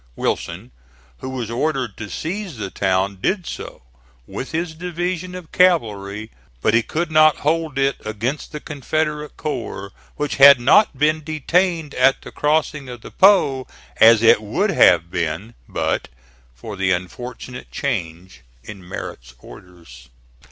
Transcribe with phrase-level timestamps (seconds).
[0.15, 0.71] Wilson,
[1.19, 3.83] who was ordered to seize the town, did so,
[4.25, 9.91] with his division of cavalry; but he could not hold it against the Confederate corps
[10.15, 13.67] which had not been detained at the crossing of the Po,
[13.97, 16.07] as it would have been but
[16.55, 20.09] for the unfortunate change in Merritt's orders.